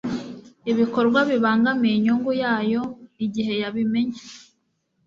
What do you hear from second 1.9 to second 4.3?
inyungu yayo igihe yabimenye